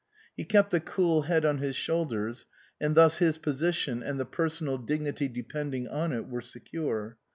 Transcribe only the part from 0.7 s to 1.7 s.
a cool head on